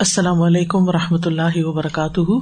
[0.00, 2.32] السلام علیکم و رحمۃ اللہ وبرکاتہ۔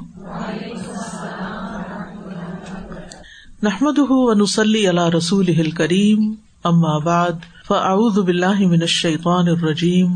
[3.62, 7.32] نحمد ونسلی علی رسول کریم اما بعد،
[7.68, 10.08] فاعوذ باللہ من الشیطان الرجیم،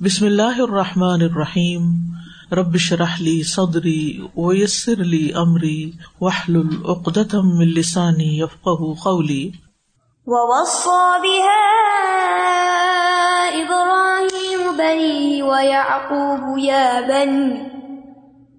[0.00, 1.82] بسم اللہ الرحمٰن الرحیم
[2.52, 9.50] ربش رحلی صدری ویسر علی عمری وحل العقدم من لسانی یفقہ قولی۔
[10.26, 11.90] ووصى بها
[14.90, 17.70] إبراهيم بنيه ويعقوب يا بني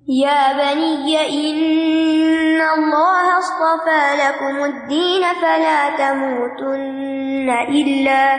[0.08, 8.38] يا بني، إن الله اصطفى لكم الدين فلا تموتن إلا،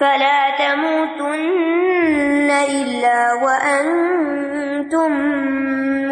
[0.00, 5.12] فلا تموتن إلا وأنتم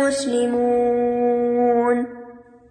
[0.00, 2.04] مسلمون.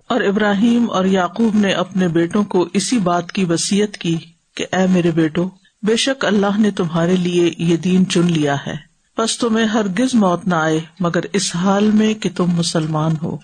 [0.08, 4.18] اور ابراہیم اور یعقوب نے اپنے بیٹوں کو اسی بات کی وسیعت کی
[4.56, 5.50] کہ اے میرے بیٹو
[5.88, 8.76] بے شک اللہ نے تمہارے لیے یہ دین چن لیا ہے۔
[9.18, 13.38] بس تمہیں ہرگز موت نہ آئے، مگر اس حال میں کہ تم مسلمان ہو۔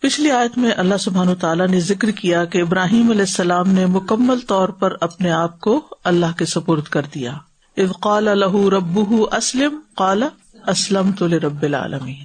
[0.00, 4.40] پچھلی آیت میں اللہ سبحان تعالیٰ نے ذکر کیا کہ ابراہیم علیہ السلام نے مکمل
[4.40, 7.32] طور پر اپنے آپ کو اللہ کے سپرد کر دیا۔
[7.76, 9.00] اب قال الح رب
[9.32, 10.22] اسلم، قال
[10.66, 12.24] اسلم تو رب العالمین۔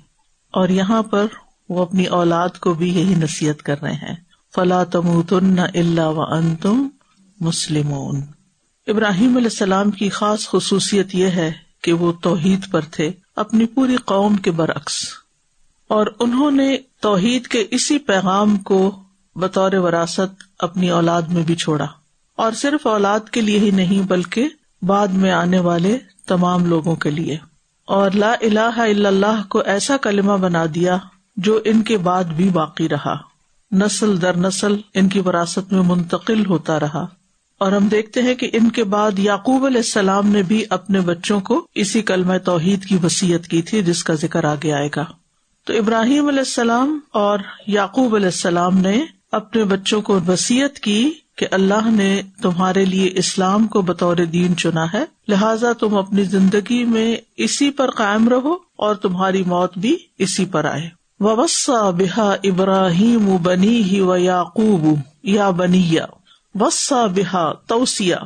[0.51, 1.25] اور یہاں پر
[1.69, 4.15] وہ اپنی اولاد کو بھی یہی نصیحت کر رہے ہیں۔
[4.55, 6.87] فلا تم تن اللہ و ان تم
[7.39, 7.93] مسلم
[8.87, 11.51] ابراہیم علیہ السلام کی خاص خصوصیت یہ ہے
[11.81, 15.05] کہ وہ توحید پر تھے، اپنی پوری قوم کے برعکس۔
[15.87, 19.03] اور انہوں نے توحید کے اسی پیغام کو
[19.35, 21.85] بطور وراثت اپنی اولاد میں بھی چھوڑا۔
[22.35, 24.49] اور صرف اولاد کے لیے ہی نہیں، بلکہ
[24.81, 27.37] بعد میں آنے والے تمام لوگوں کے لیے۔
[27.85, 30.97] اور لا الہ الا اللہ کو ایسا کلمہ بنا دیا
[31.37, 33.17] جو ان کے بعد بھی باقی رہا۔
[33.71, 37.05] نسل در نسل ان کی وراثت میں منتقل ہوتا رہا۔
[37.63, 41.39] اور ہم دیکھتے ہیں کہ ان کے بعد یعقوب علیہ السلام نے بھی اپنے بچوں
[41.39, 45.05] کو اسی کلم توحید کی وسیعت کی تھی جس کا ذکر آگے آئے گا۔
[45.65, 51.47] تو ابراہیم علیہ السلام اور یعقوب علیہ السلام نے اپنے بچوں کو وسیعت کی کہ
[51.51, 57.15] اللہ نے تمہارے لیے اسلام کو بطور دین چنا ہے۔ لہذا تم اپنی زندگی میں
[57.37, 63.83] اسی پر قائم رہو اور تمہاری موت بھی اسی پر آئے۔ وسا بحا ابراہیم بنی
[63.83, 66.05] ہی و یعقوب یا بنیا
[66.59, 68.17] وسا بحا توسیا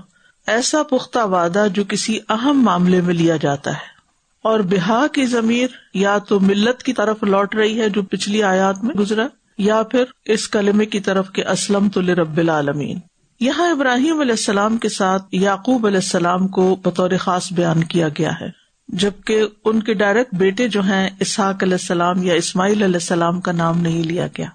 [0.48, 3.98] ایسا پختہ وعدہ جو کسی اہم معاملے میں لیا جاتا ہے۔
[4.42, 8.84] اور بحا کی ضمیر یا تو ملت کی طرف لوٹ رہی ہے جو پچھلی آیات
[8.84, 9.28] میں گزرا،
[9.58, 13.00] یا پھر اس کلمے کی طرف کے اسلم تو رب العالمین۔
[13.40, 18.32] یہاں ابراہیم علیہ السلام کے ساتھ یعقوب علیہ السلام کو بطور خاص بیان کیا گیا
[18.42, 18.50] ہے،
[18.88, 23.52] جبکہ ان کے ڈائریکٹ بیٹے جو ہیں، اسحاق علیہ السلام یا اسماعیل علیہ السلام کا
[23.52, 24.48] نام نہیں لیا گیا۔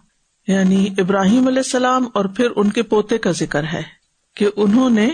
[0.49, 3.83] یعنی ابراہیم علیہ السلام اور پھر ان کے پوتے کا ذکر ہے
[4.37, 5.09] کہ انہوں نے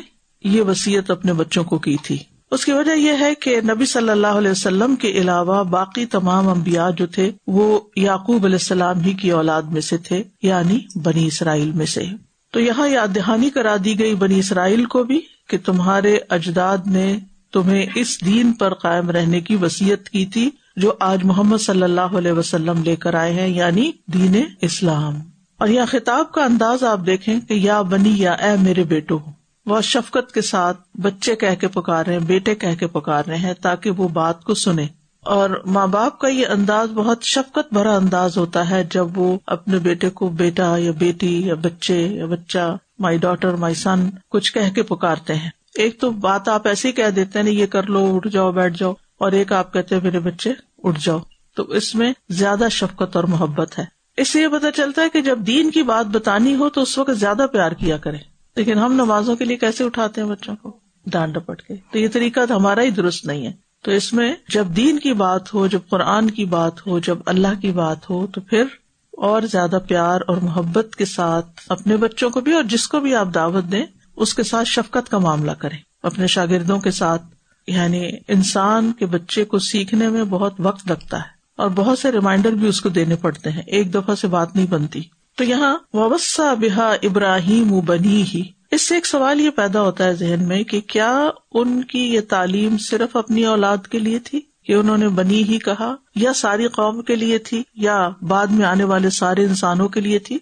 [0.45, 2.19] یہ وسیعت اپنے بچوں کو کی تھی۔
[2.51, 6.49] اس کی وجہ یہ ہے کہ نبی صلی اللہ علیہ وسلم کے علاوہ باقی تمام
[6.49, 11.27] امبیا جو تھے، وہ یعقوب علیہ السلام ہی کی اولاد میں سے تھے یعنی بنی
[11.27, 12.05] اسرائیل میں سے۔
[12.53, 17.19] تو یہاں یاد دہانی کرا دی گئی بنی اسرائیل کو بھی کہ تمہارے اجداد نے
[17.53, 22.01] تمہیں اس دین پر قائم رہنے کی وسیعت کی تھی جو آج محمد صلی اللہ
[22.01, 25.15] علیہ وسلم لے کر آئے ہیں یعنی دین اسلام۔
[25.59, 29.19] اور یہاں خطاب کا انداز آپ دیکھیں کہ یا بنی یا اے میرے بیٹو،
[29.67, 33.37] وہ شفقت کے ساتھ بچے کہہ کے پکار رہے ہیں، بیٹے کہہ کے پکار رہے
[33.37, 34.87] ہیں تاکہ وہ بات کو سنے۔
[35.21, 39.79] اور ماں باپ کا یہ انداز بہت شفقت بھرا انداز ہوتا ہے جب وہ اپنے
[39.79, 44.71] بیٹے کو بیٹا یا بیٹی یا بچے یا بچہ مائی ڈاٹر مائی سن کچھ کہہ
[44.71, 48.17] کے پکارتے ہیں۔ ایک تو بات آپ ایسے ہی کہہ دیتے ہیں، یہ کر لو،
[48.17, 50.53] اٹھ جاؤ، بیٹھ جاؤ، اور ایک آپ کہتے ہیں میرے بچے
[50.83, 51.19] اٹھ جاؤ۔
[51.55, 53.85] تو اس میں زیادہ شفقت اور محبت ہے۔
[54.17, 56.99] اس سے یہ پتا چلتا ہے کہ جب دین کی بات بتانی ہو تو اس
[56.99, 58.17] وقت زیادہ پیار کیا کرے
[58.57, 62.09] لیکن ہم نمازوں کے لیے کیسے اٹھاتے ہیں بچوں کو؟ ڈانٹ ڈپٹ کے۔ تو یہ
[62.13, 63.53] طریقہ ہمارا ہی درست نہیں ہے۔
[63.83, 67.61] تو اس میں جب دین کی بات ہو، جب قرآن کی بات ہو، جب اللہ
[67.63, 68.65] کی بات ہو، تو پھر
[69.13, 73.15] اور زیادہ پیار اور محبت کے ساتھ اپنے بچوں کو بھی اور جس کو بھی
[73.15, 73.87] آپ دعوت دیں،
[74.17, 77.23] اس کے ساتھ شفقت کا معاملہ کریں۔ اپنے شاگردوں کے ساتھ
[77.69, 82.53] یعنی انسان کے بچے کو سیکھنے میں بہت وقت لگتا ہے اور بہت سے ریمائنڈر
[82.53, 85.03] بھی اس کو دینے پڑتے ہیں ایک دفعہ سے بات نہیں بنتی
[85.39, 90.15] تو یہاں وسا بحا ابراہیم بنی ہی اس سے ایک سوال یہ پیدا ہوتا ہے
[90.15, 91.13] ذہن میں کہ کیا
[91.55, 95.59] ان کی یہ تعلیم صرف اپنی اولاد کے لیے تھی کہ انہوں نے بنی ہی
[95.59, 100.01] کہا یا ساری قوم کے لیے تھی یا بعد میں آنے والے سارے انسانوں کے
[100.01, 100.39] لیے تھی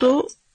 [0.00, 0.10] تو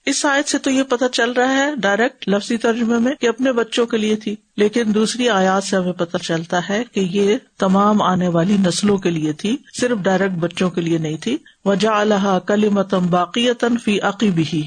[0.06, 3.52] اس آیت سے تو یہ پتا چل رہا ہے ڈائریکٹ لفظی ترجمے میں کہ اپنے
[3.52, 8.02] بچوں کے لیے تھی، لیکن دوسری آیات سے ہمیں پتہ چلتا ہے کہ یہ تمام
[8.02, 12.38] آنے والی نسلوں کے لیے تھی، صرف ڈائریکٹ بچوں کے لیے نہیں تھی۔ وجہ اللہ
[12.46, 13.48] کلی متم باقی
[13.84, 14.62] فی عقیب ہی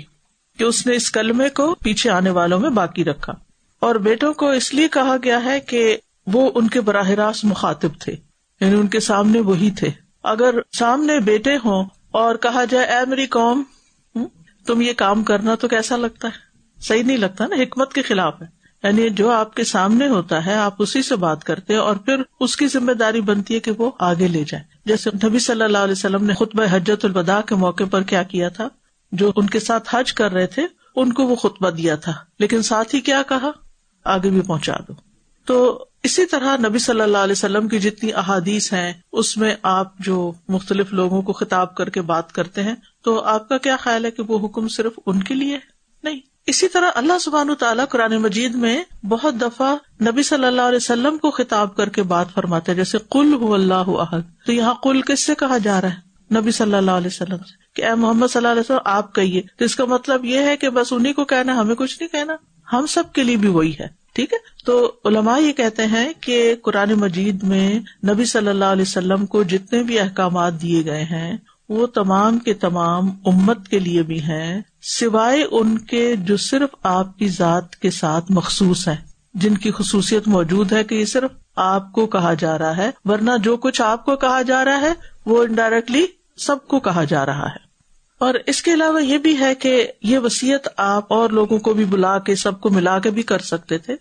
[0.57, 3.33] کہ اس نے اس کلمے کو پیچھے آنے والوں میں باقی رکھا۔
[3.79, 5.97] اور بیٹوں کو اس لیے کہا گیا ہے کہ
[6.27, 8.15] وہ ان کے براہ راست مخاطب تھے
[8.61, 9.89] یعنی ان کے سامنے وہی تھے۔
[10.23, 13.63] اگر سامنے بیٹے ہوں اور کہا جائے، اے میری قوم
[14.73, 16.49] تم یہ کام کرنا تو کیسا لگتا ہے؟
[16.81, 18.47] صحیح نہیں لگتا نا، حکمت کے خلاف ہے۔
[18.83, 22.57] یعنی جو آپ کے سامنے ہوتا ہے، آپ اسی سے بات کرتے اور پھر اس
[22.57, 25.91] کی ذمہ داری بنتی ہے کہ وہ آگے لے جائے۔ جیسے نبی صلی اللہ علیہ
[25.91, 28.67] وسلم نے خطبہ حجت البدا کے موقع پر کیا کیا تھا؟
[29.11, 32.61] جو ان کے ساتھ حج کر رہے تھے، ان کو وہ خطبہ دیا تھا۔ لیکن
[32.61, 33.51] ساتھ ہی کیا کہا؟
[34.05, 34.93] آگے بھی پہنچا دو۔
[35.45, 39.97] تو اسی طرح نبی صلی اللہ علیہ وسلم کی جتنی احادیث ہیں، اس میں آپ
[39.97, 44.05] جو مختلف لوگوں کو خطاب کر کے بات کرتے ہیں تو آپ کا کیا خیال
[44.05, 45.59] ہے کہ وہ حکم صرف ان کے لیے
[46.03, 46.19] نہیں.
[46.47, 51.17] اسی طرح اللہ سبحان تعالیٰ قرآن مجید میں بہت دفعہ نبی صلی اللہ علیہ وسلم
[51.17, 55.25] کو خطاب کر کے بات فرماتے جیسے کل ہو اللہ عہد تو یہاں کل کس
[55.25, 57.59] سے کہا جا رہا ہے؟ نبی صلی اللہ علیہ وسلم سے.
[57.73, 59.41] کہ اے محمد صلی اللہ علیہ وسلم، آپ کہیے.
[59.57, 62.35] تو اس کا مطلب یہ ہے کہ بس انہیں کو کہنا، ہمیں کچھ نہیں کہنا.
[62.73, 63.87] ہم سب کے لیے بھی وہی ہے.
[64.13, 68.81] ٹھیک ہے؟ تو علماء یہ کہتے ہیں کہ قرآن مجید میں نبی صلی اللہ علیہ
[68.81, 71.37] وسلم کو جتنے بھی احکامات دیے گئے ہیں
[71.69, 77.17] وہ تمام کے تمام امت کے لیے بھی ہیں، سوائے ان کے جو صرف آپ
[77.17, 78.95] کی ذات کے ساتھ مخصوص ہیں،
[79.33, 83.31] جن کی خصوصیت موجود ہے کہ یہ صرف آپ کو کہا جا رہا ہے، ورنہ
[83.43, 84.93] جو کچھ آپ کو کہا جا رہا ہے،
[85.25, 86.05] وہ انڈائریکٹلی
[86.37, 87.69] سب کو کہا جا رہا ہے۔
[88.19, 91.85] اور اس کے علاوہ یہ بھی ہے کہ یہ وسیعت آپ اور لوگوں کو بھی
[91.85, 93.95] بلا کے، سب کو ملا کے بھی کر سکتے تھے۔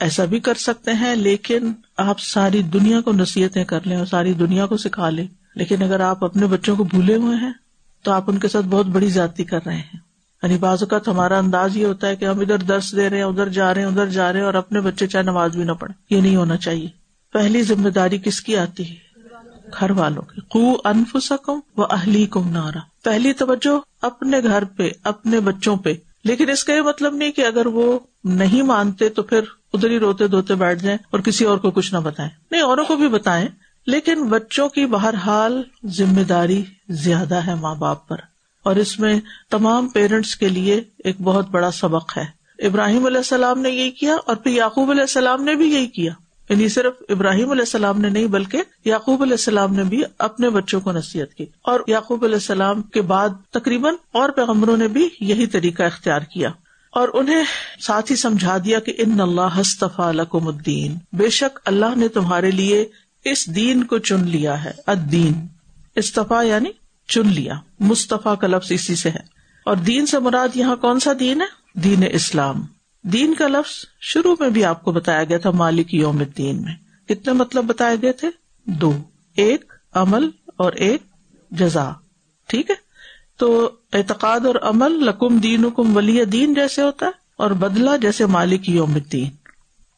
[0.00, 4.32] ایسا بھی کر سکتے ہیں، لیکن آپ ساری دنیا کو نصیحتیں کر لیں اور ساری
[4.32, 7.52] دنیا کو سکھا لیں۔ لیکن اگر آپ اپنے بچوں کو بھولے ہوئے ہیں،
[8.02, 9.98] تو آپ ان کے ساتھ بہت بڑی زیادتی کر رہے ہیں۔
[10.42, 13.24] یعنی بعض اوقات ہمارا انداز یہ ہوتا ہے کہ ہم ادھر درس دے رہے ہیں،
[13.24, 15.72] ادھر جا رہے ہیں، ادھر جا رہے ہیں اور اپنے بچے چاہے نماز بھی نہ
[15.72, 16.88] پڑے یہ نہیں ہونا چاہیے۔
[17.32, 18.94] پہلی ذمہ داری کس کی آتی ہے؟
[19.80, 24.90] گھر والوں کی۔ قو انف سکم و اہلی کم نارا۔ پہلی توجہ اپنے گھر پہ،
[25.04, 29.22] اپنے بچوں پہ۔ لیکن اس کا یہ مطلب نہیں کہ اگر وہ نہیں مانتے تو
[29.22, 29.40] پھر
[29.72, 32.84] ادھر ہی روتے دھوتے بیٹھ جائیں اور کسی اور کو کچھ نہ بتائیں۔ نہیں، اوروں
[32.84, 33.46] کو بھی بتائیں۔
[33.86, 38.16] لیکن بچوں کی بہرحال ذمہ داری زیادہ ہے ماں باپ پر
[38.62, 39.20] اور اس میں
[39.50, 44.16] تمام پیرنٹس کے لیے ایک بہت بڑا سبق ہے۔ ابراہیم علیہ السلام نے یہی کیا
[44.26, 46.12] اور پھر یعقوب علیہ السلام نے بھی یہی کیا۔
[46.48, 50.80] یعنی صرف ابراہیم علیہ السلام نے نہیں بلکہ یعقوب علیہ السلام نے بھی اپنے بچوں
[50.80, 55.46] کو نصیحت کی اور یعقوب علیہ السلام کے بعد تقریباً اور پیغمبروں نے بھی یہی
[55.46, 56.48] طریقہ اختیار کیا
[56.90, 57.44] اور انہیں
[57.80, 62.50] ساتھ ہی سمجھا دیا کہ ان اللہ ہستفا لکم الدین۔ بے شک اللہ نے تمہارے
[62.50, 62.84] لیے
[63.24, 65.46] اس دین کو چن لیا ہے ادین
[65.96, 66.70] استفا یعنی
[67.08, 71.12] چن لیا، مصطفیٰ کا لفظ اسی سے ہے۔ اور دین سے مراد یہاں کون سا
[71.20, 71.46] دین ہے؟
[71.80, 72.66] دین اسلام۔
[73.02, 76.74] دین کا لفظ شروع میں بھی آپ کو بتایا گیا تھا مالک یوم دین میں۔
[77.08, 78.28] کتنے مطلب بتائے گئے تھے؟
[78.64, 79.02] دو۔
[79.36, 81.02] ایک، عمل اور ایک،
[81.50, 81.90] جزا۔
[82.46, 82.74] ٹھیک ہے؟
[83.36, 88.26] تو اعتقاد اور عمل لکم دین حکم ولی دین جیسے ہوتا ہے اور بدلا جیسے
[88.26, 89.30] مالک یوم الدین۔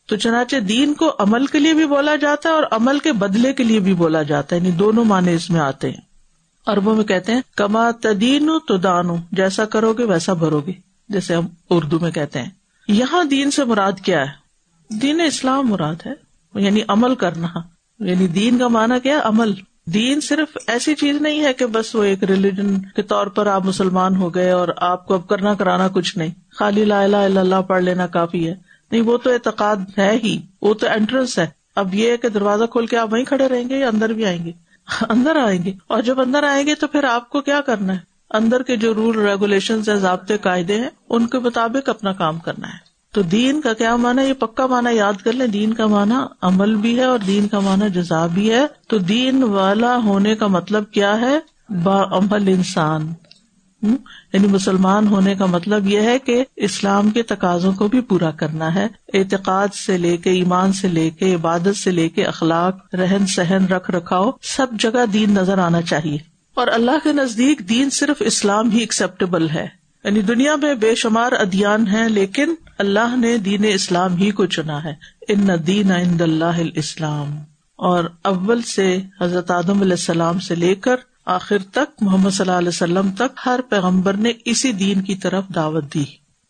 [0.07, 3.53] تو چنانچہ دین کو عمل کے لیے بھی بولا جاتا ہے اور عمل کے بدلے
[3.53, 6.01] کے لیے بھی بولا جاتا ہے یعنی دونوں معنی اس میں آتے ہیں۔
[6.67, 10.73] اربوں میں کہتے ہیں، کما تدین تو دانو جیسا کرو گے ویسا بھرو گے
[11.09, 12.51] جیسے ہم اردو میں کہتے ہیں۔
[12.89, 14.47] یہاں دین سے مراد کیا ہے؟
[14.97, 16.13] دین اسلام مراد ہے
[16.55, 17.49] یعنی عمل کرنا۔
[18.01, 19.53] یعنی دین کا مانا کیا عمل۔
[19.87, 23.65] دین صرف ایسی چیز نہیں ہے کہ بس وہ ایک ریلیجن کے طور پر آپ
[23.65, 27.41] مسلمان ہو گئے اور آپ کو اب کرنا کرانا کچھ نہیں۔ خالی لا الہ الا
[27.41, 31.47] اللہ پڑھ لینا کافی ہے۔ نہیں، وہ تو اعتقاد ہے ہی، وہ تو انٹرنس ہے۔
[31.77, 34.27] اب یہ ہے کہ دروازہ کھول کے آپ وہیں کھڑے رہیں گے یا اندر بھی
[34.27, 34.53] آئیں گے؟
[35.09, 37.99] اندر آئیں گے۔ اور جب اندر آئیں گے تو پھر آپ کو کیا کرنا ہے؟
[38.31, 42.79] اندر کے جو رول ریگولیشن ضابطے، قاعدے ہیں، ان کے مطابق اپنا کام کرنا ہے۔
[43.13, 46.75] تو دین کا کیا مانا یہ پکا مانا یاد کر لیں، دین کا مانا عمل
[46.75, 50.91] بھی ہے اور دین کا مانا جزا بھی ہے۔ تو دین والا ہونے کا مطلب
[50.91, 51.39] کیا ہے؟
[51.69, 53.13] با عمل انسان۔
[54.33, 58.75] یعنی مسلمان ہونے کا مطلب یہ ہے کہ اسلام کے تقاضوں کو بھی پورا کرنا
[58.75, 63.27] ہے۔ اعتقاد سے لے کے، ایمان سے لے کے، عبادت سے لے کے، اخلاق، رہن
[63.27, 66.19] سہن، رکھ رکھاؤ، سب جگہ دین نظر آنا چاہیے۔
[66.55, 69.67] اور اللہ کے نزدیک دین صرف اسلام ہی ایکسپٹیبل ہے۔
[70.05, 74.85] یعنی دنیا میں بے شمار ادیان ہیں، لیکن اللہ نے دین اسلام ہی کو چنا
[74.85, 74.95] ہے۔
[75.29, 75.91] ان دین
[76.21, 77.39] اللہ اسلام
[77.77, 82.59] اور اول سے حضرت آدم علیہ السلام سے لے کر آخر تک محمد صلی اللہ
[82.59, 86.05] علیہ وسلم تک ہر پیغمبر نے اسی دین کی طرف دعوت دی۔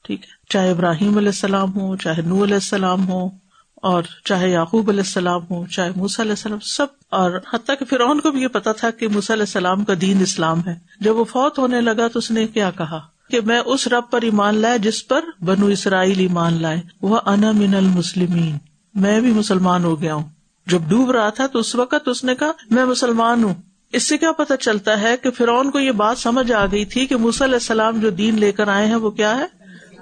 [0.05, 3.27] ٹھیک ہے۔ چاہے ابراہیم علیہ السلام ہو چاہے نو علیہ السلام ہو
[3.75, 8.21] اور چاہے یعقوب علیہ السلام ہو چاہے موس علیہ السلام، سب۔ اور حتیٰ کہ فرعون
[8.21, 11.25] کو بھی یہ پتا تھا کہ موس علیہ السلام کا دین اسلام ہے۔ جب وہ
[11.25, 14.79] فوت ہونے لگا تو اس نے کیا کہا؟ کہ میں اس رب پر ایمان لائے
[14.79, 18.59] جس پر بنو اسرائیل ایمان لائے۔ وہ انا من المسلمین۔
[18.95, 20.29] میں بھی مسلمان ہو گیا ہوں۔
[20.67, 23.55] جب ڈوب رہا تھا تو اس وقت اس نے کہا، میں مسلمان ہوں۔
[23.93, 27.07] اس سے کیا پتا چلتا ہے کہ فرعون کو یہ بات سمجھ آ گئی تھی
[27.07, 29.47] کہ علیہ السلام جو دین لے کر آئے ہیں وہ کیا ہے؟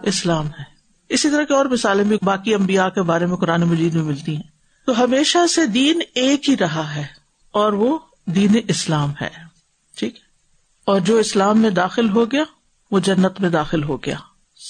[0.03, 0.63] اسلام ہے۔
[1.09, 4.37] اسی طرح کی اور مثالیں بھی باقی امبیا کے بارے میں قرآن مجید میں ملتی
[4.37, 4.43] ہیں۔
[4.87, 7.05] تو ہمیشہ سے دین ایک ہی رہا ہے
[7.53, 9.29] اور وہ دین اسلام ہے۔
[9.97, 10.15] ٹھیک
[10.85, 12.45] اور جو اسلام میں داخل ہو گیا،
[12.91, 14.17] وہ جنت میں داخل ہو گیا۔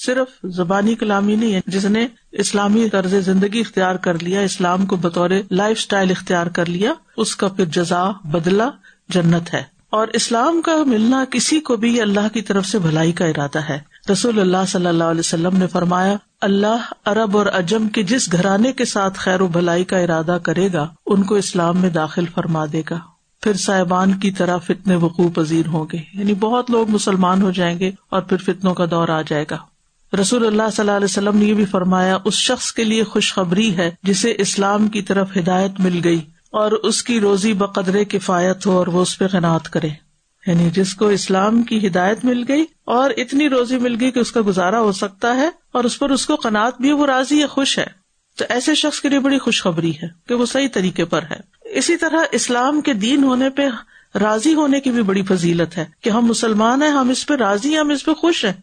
[0.05, 4.95] صرف زبانی کلامی نہیں ہے، جس نے اسلامی طرز زندگی اختیار کر لیا، اسلام کو
[4.95, 8.69] بطور لائف اسٹائل اختیار کر لیا، اس کا پھر جزا بدلا
[9.09, 13.25] جنت ہے۔ اور اسلام کا ملنا کسی کو بھی اللہ کی طرف سے بھلائی کا
[13.25, 13.79] ارادہ ہے۔
[14.11, 18.71] رسول اللہ صلی اللہ علیہ وسلم نے فرمایا، اللہ عرب اور اجم کے جس گھرانے
[18.71, 22.65] کے ساتھ خیر و بھلائی کا ارادہ کرے گا، ان کو اسلام میں داخل فرما
[22.71, 22.99] دے گا۔
[23.41, 27.79] پھر صاحبان کی طرح فتنے وقوع پذیر ہوں گے۔ یعنی بہت لوگ مسلمان ہو جائیں
[27.79, 29.57] گے اور پھر فتنوں کا دور آ جائے گا۔
[30.21, 33.77] رسول اللہ صلی اللہ علیہ وسلم نے یہ بھی فرمایا، اس شخص کے لیے خوشخبری
[33.77, 36.21] ہے جسے اسلام کی طرف ہدایت مل گئی۔
[36.55, 39.89] اور اس کی روزی بقدرے کفایت ہو اور وہ اس پہ قناعت کرے۔
[40.47, 44.31] یعنی جس کو اسلام کی ہدایت مل گئی اور اتنی روزی مل گئی کہ اس
[44.31, 47.47] کا گزارا ہو سکتا ہے اور اس پر اس کو قناعت بھی وہ راضی ہے،
[47.47, 47.85] خوش ہے۔
[48.37, 51.97] تو ایسے شخص کے لیے بڑی خوشخبری ہے کہ وہ صحیح طریقے پر ہے۔ اسی
[51.97, 53.69] طرح اسلام کے دین ہونے پہ
[54.17, 57.69] راضی ہونے کی بھی بڑی فضیلت ہے کہ ہم مسلمان ہیں، ہم اس پہ راضی
[57.69, 58.53] ہیں، ہم اس پہ خوش ہیں۔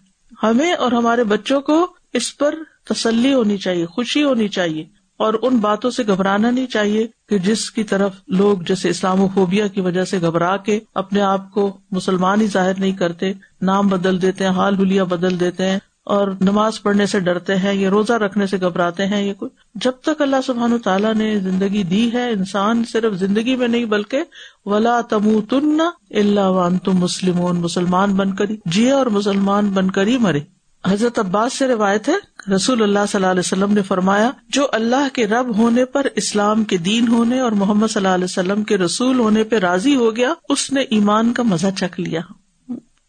[0.43, 5.57] ہمیں اور ہمارے بچوں کو اس پر تسلی ہونی چاہیے، خوشی ہونی چاہیے۔ اور ان
[5.57, 9.81] باتوں سے گھبرانا نہیں چاہیے کہ جس کی طرف لوگ جیسے اسلام و فوبیا کی
[9.81, 14.45] وجہ سے گھبرا کے اپنے آپ کو مسلمان ہی ظاہر نہیں کرتے، نام بدل دیتے
[14.45, 18.47] ہیں، حال حلیہ بدل دیتے ہیں اور نماز پڑھنے سے ڈرتے ہیں یا روزہ رکھنے
[18.47, 22.85] سے گھبراتے ہیں یہ کوئی۔ جب تک اللہ سبحان تعالیٰ نے زندگی دی ہے، انسان
[22.85, 24.23] صرف زندگی میں نہیں بلکہ
[24.67, 30.07] ولا تم تن اللہ وان تم مسلم مسلمان بن کر جیے اور مسلمان بن کر
[30.07, 30.41] ہی مرے۔
[30.87, 35.09] حضرت عباس سے روایت ہے، رسول اللہ صلی اللہ علیہ وسلم نے فرمایا، جو اللہ
[35.13, 38.79] کے رب ہونے پر اسلام کے دین ہونے اور محمد صلی اللہ علیہ وسلم کے
[38.79, 42.21] رسول ہونے پہ راضی ہو گیا، اس نے ایمان کا مزہ چکھ لیا۔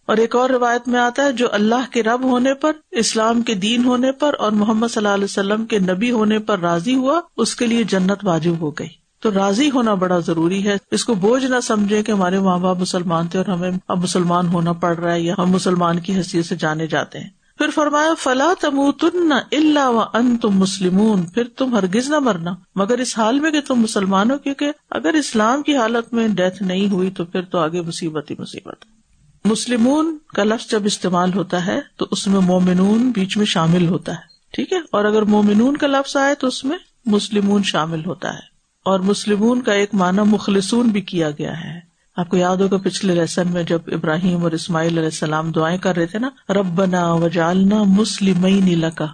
[0.05, 3.53] اور ایک اور روایت میں آتا ہے، جو اللہ کے رب ہونے پر، اسلام کے
[3.53, 7.21] دین ہونے پر اور محمد صلی اللہ علیہ وسلم کے نبی ہونے پر راضی ہوا،
[7.37, 8.87] اس کے لیے جنت واجب ہو گئی۔
[9.19, 12.77] تو راضی ہونا بڑا ضروری ہے۔ اس کو بوجھ نہ سمجھے کہ ہمارے ماں باپ
[12.77, 16.45] مسلمان تھے اور ہمیں اب مسلمان ہونا پڑ رہا ہے یا ہم مسلمان کی حیثیت
[16.45, 21.43] سے جانے جاتے ہیں۔ پھر فرمایا، فلا تم تن اللہ و ان تم مسلم پھر
[21.43, 22.55] تم ہرگز نہ مرنا.
[22.75, 26.63] مگر اس حال میں کہ تم مسلمان ہو، کیونکہ اگر اسلام کی حالت میں ڈیتھ
[26.63, 28.85] نہیں ہوئی، تو پھر تو آگے مصیبت ہی مصیبت.
[29.45, 34.11] مسلمون کا لفظ جب استعمال ہوتا ہے، تو اس میں مومنون بیچ میں شامل ہوتا
[34.11, 34.51] ہے.
[34.51, 38.53] ٹھیک ہے؟ اور اگر مومنون کا لفظ آئے، تو اس میں مسلمون شامل ہوتا ہے.
[38.85, 41.92] اور مسلمون کا ایک معنی مخلصون بھی کیا گیا ہے.
[42.17, 45.95] آپ کو یاد ہوگا پچھلے لیسن میں جب ابراہیم اور اسماعیل علیہ السلام دعائیں کر
[45.95, 49.05] رہے تھے نا رب بنا وجالنا مسلم لکا۔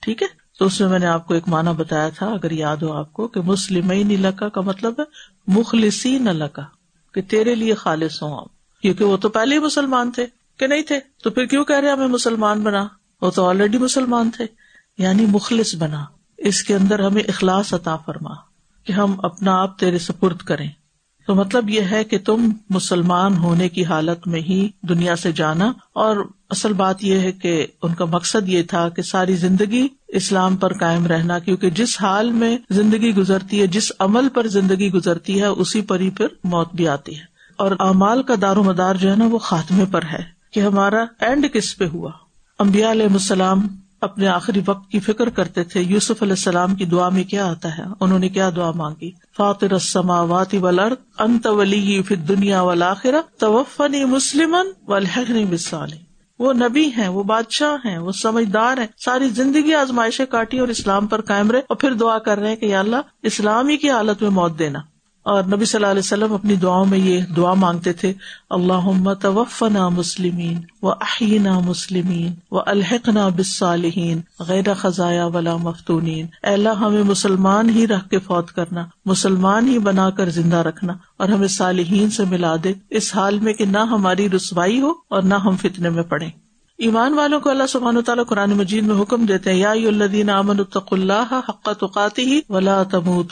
[0.00, 0.26] ٹھیک ہے؟
[0.58, 3.12] تو اس میں میں نے آپ کو ایک معنی بتایا تھا، اگر یاد ہو آپ
[3.12, 5.04] کو، کہ مسلم لکا کا مطلب ہے
[5.46, 6.62] مخلصین لکا،
[7.14, 10.26] کہ تیرے لیے خالص ہوں آپ۔ کیونکہ وہ تو پہلے ہی مسلمان تھے،
[10.58, 12.86] کہ نہیں تھے؟ تو پھر کیوں کہہ رہے ہمیں مسلمان بنا؟
[13.22, 14.46] وہ تو آلریڈی مسلمان تھے
[14.98, 16.04] یعنی مخلص بنا۔
[16.38, 18.34] اس کے اندر ہمیں اخلاص عطا فرما،
[18.84, 20.68] کہ ہم اپنا آپ تیرے سپرد کریں۔
[21.26, 25.72] تو مطلب یہ ہے کہ تم مسلمان ہونے کی حالت میں ہی دنیا سے جانا
[25.92, 26.16] اور
[26.50, 30.72] اصل بات یہ ہے کہ ان کا مقصد یہ تھا کہ ساری زندگی اسلام پر
[30.72, 35.46] قائم رہنا، کیونکہ جس حال میں زندگی گزرتی ہے، جس عمل پر زندگی گزرتی ہے،
[35.46, 37.24] اسی پر ہی پھر موت بھی آتی ہے۔
[37.56, 41.04] اور اعمال کا دار و مدار جو ہے نا، وہ خاتمے پر ہے کہ ہمارا
[41.20, 42.10] اینڈ کس پہ ہوا؟
[42.58, 43.66] امبیا علیہ السلام
[44.04, 47.76] اپنے آخری وقت کی فکر کرتے تھے، یوسف علیہ السلام کی دعا میں کیا آتا
[47.78, 54.04] ہے؟ انہوں نے کیا دعا مانگی؟ فاطر السماوات والارض، انت ولی فی الدنیا والآخرہ، توفنی
[54.04, 56.02] مسلما والحقنی بالصالحین.
[56.38, 61.06] وہ نبی ہیں، وہ بادشاہ ہیں، وہ سمجھدار ہیں، ساری زندگی آزمائشیں کاٹی اور اسلام
[61.06, 64.22] پر قائم رہے اور پھر دعا کر رہے ہیں کہ یا اللہ اسلامی کی حالت
[64.22, 64.80] میں موت دینا۔
[65.26, 68.12] اور نبی صلی اللہ علیہ وسلم اپنی دعاؤں میں یہ دعا مانگتے تھے
[68.50, 76.08] اللہ توفنا مسلمین و احینا مسلمین و الحق نا بسالحین غیر خزایا ولا مفتون
[76.42, 81.28] اللہ، ہمیں مسلمان ہی رکھ کے فوت کرنا، مسلمان ہی بنا کر زندہ رکھنا اور
[81.28, 85.34] ہمیں صالحین سے ملا دے، اس حال میں کہ نہ ہماری رسوائی ہو اور نہ
[85.34, 86.28] ہم فتنے میں پڑے
[86.78, 90.58] ایمان والوں کو اللہ سبحان تعالیٰ قرآن مجید میں حکم دیتے ہیں، یا الدین امن
[90.58, 93.22] الطق اللہ حق تقاتی ہی ولا تم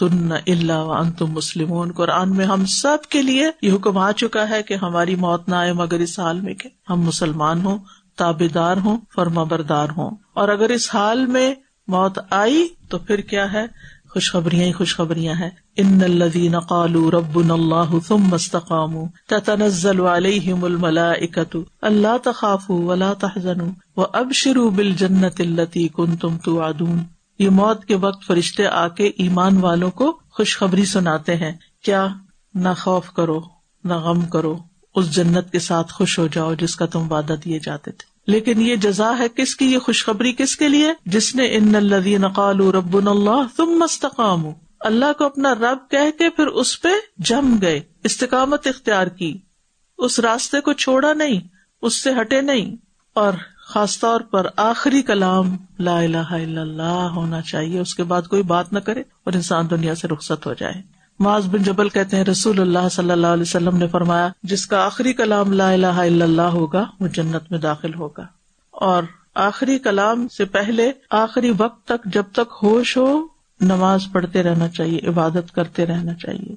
[0.47, 4.75] اللہ تم مسلم قرآن میں ہم سب کے لیے یہ حکم آ چکا ہے کہ
[4.75, 7.79] ہماری موت نہ آئے مگر اس حال میں کہ ہم مسلمان ہوں
[8.17, 11.55] تابے دار ہوں، فرما بردار ہوں۔ اور اگر اس حال میں
[11.89, 13.67] موت آئی تو پھر کیا ہے؟
[14.13, 22.17] خوشخبریاں ہی خوشخبریاں ہیں۔ ان الذين قالوا ربنا الله ثم استقاموا تتنزل عليهم الملائكه الا
[22.25, 27.03] تخافوا ولا تحزنوا وابشروا بالجنه التي كنتم توعدون۔
[27.39, 31.53] یہ موت کے وقت فرشتے آ کے ایمان والوں کو خوشخبری سناتے ہیں۔
[31.85, 32.07] کیا؟
[32.55, 33.41] نہ خوف کرو،
[33.85, 34.59] نہ غم کرو،
[34.95, 38.61] اس جنت کے ساتھ خوش ہو جاؤ جس کا تم وعدہ دیے جاتے تھے۔ لیکن
[38.61, 42.61] یہ جزا ہے کس کی؟ یہ خوشخبری کس کے لیے؟ جس نے ان الدی نقال
[42.61, 44.47] رب اللہ تم مستقام
[44.81, 46.89] اللہ کو اپنا رب کہہ کے پھر اس پہ
[47.19, 49.39] جم گئے، استقامت اختیار کی۔
[49.99, 51.41] اس راستے کو چھوڑا نہیں،
[51.83, 52.77] اس سے ہٹے نہیں۔
[53.15, 53.33] اور
[53.67, 58.43] خاص طور پر آخری کلام لا الہ الا اللہ ہونا چاہیے، اس کے بعد کوئی
[58.43, 62.25] بات نہ کرے اور انسان دنیا سے رخصت ہو جائے۔ معاذ بن جبل کہتے ہیں،
[62.25, 66.25] رسول اللہ صلی اللہ علیہ وسلم نے فرمایا، جس کا آخری کلام لا الہ الا
[66.25, 68.27] اللہ ہوگا، وہ جنت میں داخل ہوگا۔
[68.71, 69.03] اور
[69.35, 73.27] آخری کلام سے پہلے، آخری وقت تک جب تک ہوش ہو،
[73.61, 76.55] نماز پڑھتے رہنا چاہیے، عبادت کرتے رہنا چاہیے۔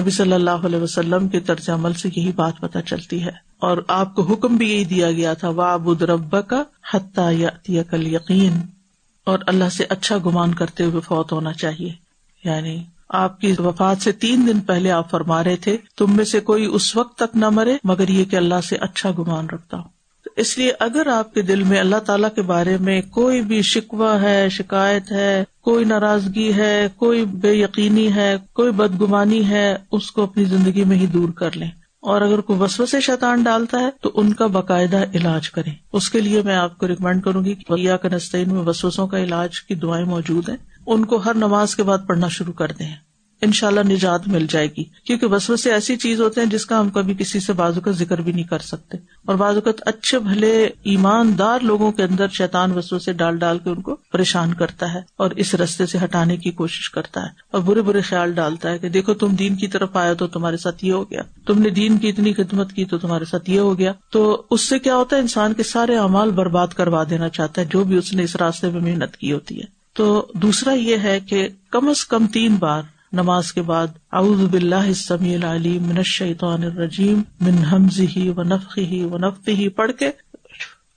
[0.00, 3.78] نبی صلی اللہ علیہ وسلم کے طرز عمل سے یہی بات پتہ چلتی ہے۔ اور
[3.88, 6.62] آپ کو حکم بھی یہی دیا گیا تھا وابد رب کا
[6.94, 7.32] حتیٰ
[7.68, 8.60] یا کل یقین
[9.24, 11.92] اور اللہ سے اچھا گمان کرتے ہوئے فوت ہونا چاہیے۔
[12.44, 16.40] یعنی آپ کی وفات سے تین دن پہلے آپ فرما رہے تھے، تم میں سے
[16.40, 19.88] کوئی اس وقت تک نہ مرے مگر یہ کہ اللہ سے اچھا گمان رکھتا ہوں۔
[20.36, 24.20] اس لیے اگر آپ کے دل میں اللہ تعالیٰ کے بارے میں کوئی بھی شکوہ
[24.22, 30.22] ہے، شکایت ہے، کوئی ناراضگی ہے، کوئی بے یقینی ہے، کوئی بدگمانی ہے، اس کو
[30.22, 33.88] اپنی زندگی میں ہی دور کر لیں۔ اور اگر کوئی وسو سے شیطان ڈالتا ہے
[34.00, 37.54] تو ان کا باقاعدہ علاج کریں۔ اس کے لیے میں آپ کو ریکمینڈ کروں گی
[37.54, 41.76] کہ کا نسطین میں وسوسوں کا علاج کی دعائیں موجود ہیں۔ ان کو ہر نماز
[41.76, 43.05] کے بعد پڑھنا شروع کر دیں۔
[43.46, 46.66] ان شاء اللہ نجات مل جائے گی۔ کیونکہ بسو سے ایسی چیز ہوتے ہیں جس
[46.66, 49.74] کا ہم کبھی کسی سے بازو کا ذکر بھی نہیں کر سکتے۔ اور بعض اوقات
[49.86, 54.54] اچھے بھلے ایماندار لوگوں کے اندر شیطان وسو سے ڈال ڈال کے ان کو پریشان
[54.54, 58.32] کرتا ہے اور اس رستے سے ہٹانے کی کوشش کرتا ہے اور برے برے خیال
[58.32, 61.20] ڈالتا ہے کہ دیکھو تم دین کی طرف آیا تو تمہارے ساتھ یہ ہو گیا۔
[61.46, 64.60] تم نے دین کی اتنی خدمت کی تو تمہارے ساتھ یہ ہو گیا۔ تو اس
[64.60, 67.96] سے کیا ہوتا ہے؟ انسان کے سارے امال برباد کروا دینا چاہتا ہے۔ جو بھی
[67.96, 71.88] اس نے اس راستے میں محنت کی ہوتی ہے۔ تو دوسرا یہ ہے کہ کم
[71.88, 72.82] از کم تین بار
[73.16, 79.92] نماز کے بعد، اعوذ باللہ السمیع العلیم من الشیطان الرجیم من حمزه ونفخه ونفثه پڑھ
[79.98, 80.10] کے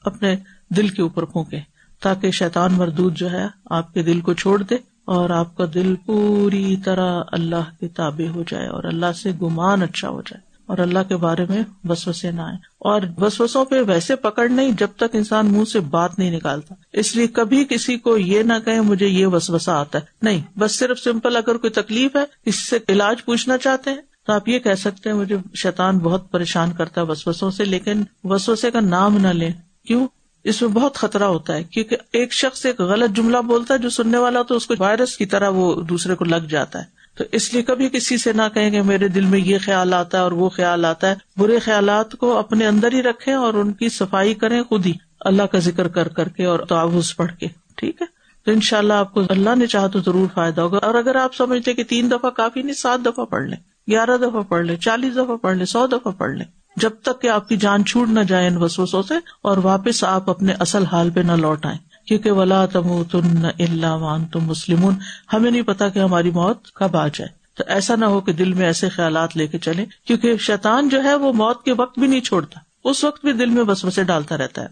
[0.05, 0.36] اپنے
[0.75, 1.60] دل کے اوپر پھونکے
[2.01, 3.45] تاکہ شیطان مردود جو ہے،
[3.77, 4.75] آپ کے دل کو چھوڑ دے
[5.13, 9.84] اور آپ کا دل پوری طرح اللہ کے تابع ہو جائے اور اللہ سے گمان
[9.84, 14.15] اچھا ہو جائے۔ اور اللہ کے بارے میں وسوسے نہ آئے اور وسوسوں پہ ویسے
[14.15, 18.17] پکڑ نہیں جب تک انسان منہ سے بات نہیں نکالتا۔ اس لیے کبھی کسی کو
[18.17, 22.15] یہ نہ کہ مجھے یہ وسوسا آتا ہے۔ نہیں، بس صرف سمپل اگر کوئی تکلیف
[22.15, 25.97] ہے، اس سے علاج پوچھنا چاہتے ہیں۔ تو آپ یہ کہہ سکتے ہیں، مجھے شیطان
[25.97, 29.51] بہت پریشان کرتا ہے وسوسوں سے، لیکن وسوسے کا نام نہ لیں۔
[29.88, 30.08] کیوں؟
[30.43, 33.89] اس میں بہت خطرہ ہوتا ہے، کیونکہ ایک شخص ایک غلط جملہ بولتا ہے، جو
[33.89, 37.25] سننے والا تو اس کو وائرس کی طرح وہ دوسرے کو لگ جاتا ہے۔ تو
[37.32, 40.23] اس لیے کبھی کسی سے نہ کہیں کہ میرے دل میں یہ خیال آتا ہے
[40.23, 43.89] اور وہ خیال آتا ہے۔ برے خیالات کو اپنے اندر ہی رکھے اور ان کی
[43.89, 48.01] صفائی کریں خود ہی۔ اللہ کا ذکر کر کر کے اور تعاوض پڑھ کے۔ ٹھیک
[48.01, 48.05] ہے؟
[48.45, 51.15] تو ان شاء اللہ آپ کو اللہ نے چاہا تو ضرور فائدہ ہوگا۔ اور اگر
[51.15, 54.75] آپ سمجھتے کہ تین دفعہ کافی نہیں، سات دفعہ پڑھ لیں، گیارہ دفعہ پڑھ لیں،
[54.75, 58.10] چالیس دفعہ پڑھ لیں، سو دفعہ پڑھ لیں، جب تک کہ آپ کی جان چھوٹ
[58.10, 61.88] نہ جائے ان وسوسوں سے اور واپس آپ اپنے اصل حال پہ نہ لوٹ آئیں۔
[62.09, 64.89] کیونکہ ولا تم تن اللہ وان تم مسلم
[65.33, 68.53] ہمیں نہیں پتا کہ ہماری موت کب آ جائے۔ تو ایسا نہ ہو کہ دل
[68.53, 72.07] میں ایسے خیالات لے کے چلے کیونکہ شیطان جو ہے وہ موت کے وقت بھی
[72.07, 74.67] نہیں چھوڑتا، اس وقت بھی دل میں بس بسے ڈالتا رہتا ہے۔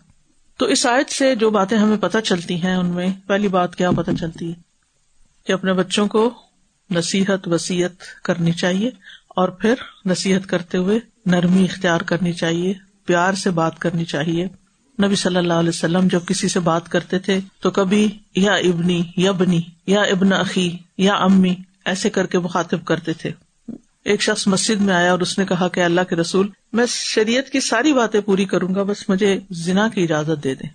[0.58, 3.91] تو اس آیت سے جو باتیں ہمیں پتہ چلتی ہیں، ان میں پہلی بات کیا
[3.91, 4.56] پتہ چلتی ہے؟
[5.47, 6.34] کہ اپنے بچوں کو
[6.91, 8.89] نصیحت وسیعت کرنی چاہیے،
[9.30, 9.73] اور پھر
[10.06, 12.73] نصیحت کرتے ہوئے نرمی اختیار کرنی چاہیے،
[13.06, 14.47] پیار سے بات کرنی چاہیے۔
[15.04, 19.04] نبی صلی اللہ علیہ وسلم جب کسی سے بات کرتے تھے تو کبھی یا ابنی
[19.18, 21.56] یا بنی یا ابن عقی یا امی
[21.86, 23.32] ایسے کر کے مخاطب کرتے تھے۔
[24.06, 27.50] ایک شخص مسجد میں آیا اور اس نے کہا کہ اللہ کے رسول، میں شریعت
[27.50, 30.70] کی ساری باتیں پوری کروں گا، بس مجھے زنا کی اجازت دے دیں۔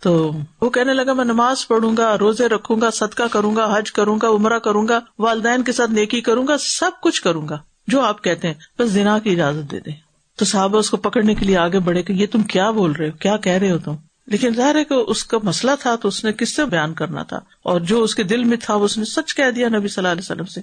[0.00, 3.92] تو وہ کہنے لگا، میں نماز پڑھوں گا، روزے رکھوں گا، صدقہ کروں گا، حج
[3.92, 7.58] کروں گا، عمرہ کروں گا، والدین کے ساتھ نیکی کروں گا، سب کچھ کروں گا،
[7.86, 10.03] جو آپ کہتے ہیں، بس زنا کی اجازت دے دیں۔
[10.38, 13.06] تو صحابہ اس کو پکڑنے کے لیے آگے بڑھے کہ یہ تم کیا بول رہے
[13.06, 13.94] ہو؟ کیا کہہ رہے ہو تم؟
[14.26, 17.22] لیکن ظاہر ہے کہ اس کا مسئلہ تھا تو اس نے کس سے بیان کرنا
[17.22, 20.02] تھا؟ اور جو اس کے دل میں تھا اس نے سچ کہہ دیا نبی صلی
[20.02, 20.60] اللہ علیہ وسلم سے۔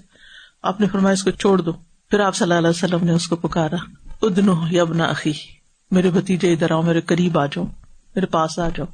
[0.64, 1.72] آپ نے فرمایا اس کو چھوڑ دو۔
[2.10, 3.76] پھر آپ صلی اللہ علیہ وسلم نے اس کو پکارا۔
[4.22, 5.34] ادنو یبنا عقی
[5.92, 7.66] میرے بھتیجے ادھر آؤ، میرے قریب آ جاؤ،
[8.16, 8.86] میرے پاس آ جاؤ۔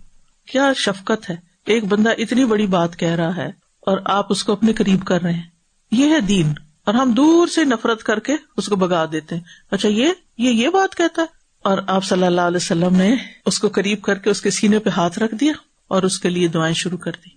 [0.52, 1.36] کیا شفقت ہے؟
[1.66, 3.48] ایک بندہ اتنی بڑی بات کہہ رہا ہے
[3.82, 5.44] اور آپ اس کو اپنے قریب کر رہے ہیں۔
[5.92, 6.54] یہ ہے دین۔
[6.88, 10.50] اور ہم دور سے نفرت کر کے اس کو بگا دیتے ہیں۔ اچھا یہ یہ
[10.50, 11.28] یہ بات کہتا ہے۔
[11.62, 14.80] اور آپ صلی اللہ علیہ وسلم نے اس کو قریب کر کے اس کے سینے
[14.80, 15.52] پہ ہاتھ رکھ دیا
[15.88, 17.30] اور اس کے لیے دعائیں شروع کر دی۔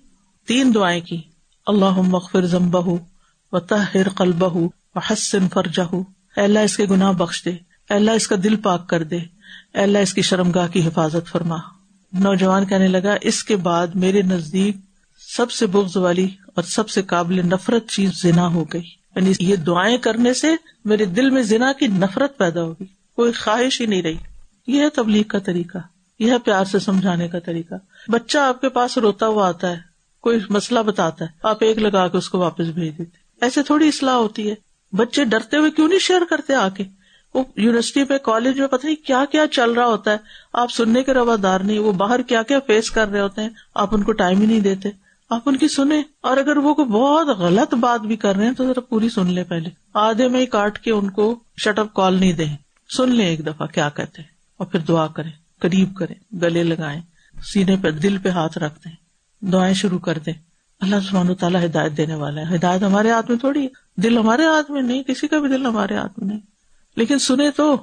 [0.47, 1.21] تین دعائیں کی۔
[1.67, 2.97] اللہ مغفر ضمبہ
[3.53, 4.57] و تحر قلبہ
[4.95, 5.95] و حسن فرجہ
[6.37, 7.51] اللہ، اس کے گناہ بخش دے۔
[7.89, 9.19] اللہ، اس کا دل پاک کر دے۔
[9.75, 11.57] اللہ، اس کی شرم گاہ کی حفاظت فرما۔
[12.13, 14.77] نوجوان کہنے لگا، اس کے بعد میرے نزدیک
[15.37, 19.57] سب سے بغض والی اور سب سے قابل نفرت چیز زنا ہو گئی۔ یعنی یہ
[19.57, 22.85] دعائیں کرنے سے میرے دل میں زنا کی نفرت پیدا ہوگی۔
[23.17, 24.17] کوئی خواہش ہی نہیں رہی۔
[24.67, 25.79] یہ ہے تبلیغ کا طریقہ۔
[26.19, 27.75] یہ ہے پیار سے سمجھانے کا طریقہ۔
[28.09, 29.77] بچہ آپ کے پاس روتا ہوا آتا ہے۔
[30.21, 33.89] کوئی مسئلہ بتاتا ہے۔ آپ ایک لگا کے اس کو واپس بھیج دیتے ایسے تھوڑی
[33.89, 34.55] اصلاح ہوتی ہے۔
[34.97, 36.85] بچے ڈرتے ہوئے کیوں نہیں شیئر کرتے آ کے
[37.35, 40.17] وہ یونیورسٹی میں کالج میں پتہ نہیں کیا کیا چل رہا ہوتا ہے۔
[40.53, 43.95] آپ سننے کے روادار نہیں، وہ باہر کیا کیا فیس کر رہے ہوتے ہیں۔ آپ
[43.95, 44.89] ان کو ٹائم ہی نہیں دیتے۔
[45.31, 48.53] آپ ان کی سنیں اور اگر وہ کوئی بہت غلط بات بھی کر رہے ہیں
[48.53, 51.95] تو ذرا پوری سن لیں پہلے۔ آدھے میں ہی کاٹ کے ان کو شٹ اپ
[51.95, 52.57] کال نہیں دیں۔
[52.97, 54.23] سن لیں ایک دفعہ کیا کہتے
[54.57, 57.01] اور پھر دعا کریں، قریب کریں، گلے لگائیں،
[57.43, 58.93] سینے پہ، دل پہ ہاتھ رکھ دیں،
[59.47, 60.33] دعائیں شروع کر دیں۔
[60.81, 64.45] اللہ سبحانہ تعالیٰ ہدایت دینے والا ہے۔ ہدایت ہمارے ہاتھ میں تھوڑی ہے۔ دل ہمارے
[64.45, 66.41] ہاتھ میں نہیں، کسی کا بھی دل ہمارے ہاتھ میں نہیں۔
[66.97, 67.77] لیکن سنے تو،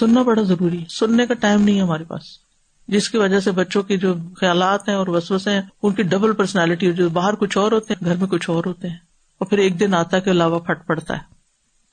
[0.00, 2.49] سننا بڑا ضروری ہے۔ سننے کا ٹائم نہیں ہے ہمارے پاس۔
[2.90, 6.32] جس کی وجہ سے بچوں کے جو خیالات ہیں اور وسوسے ہیں، ان کی ڈبل
[6.32, 8.96] پرسنالٹی جو باہر کچھ اور ہوتے ہیں، گھر میں کچھ اور ہوتے ہیں۔
[9.38, 11.20] اور پھر ایک دن آتا کے علاوہ پھٹ پڑتا ہے۔